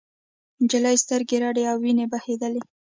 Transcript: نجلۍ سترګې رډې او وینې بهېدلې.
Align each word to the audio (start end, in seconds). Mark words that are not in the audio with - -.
نجلۍ 0.63 0.95
سترګې 1.03 1.37
رډې 1.43 1.63
او 1.71 1.77
وینې 1.83 2.05
بهېدلې. 2.11 2.61